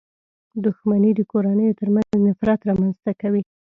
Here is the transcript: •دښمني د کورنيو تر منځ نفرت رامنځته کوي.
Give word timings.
•دښمني 0.63 1.11
د 1.15 1.21
کورنيو 1.31 1.77
تر 1.79 1.87
منځ 1.95 2.09
نفرت 2.27 2.59
رامنځته 2.69 3.11
کوي. 3.21 3.41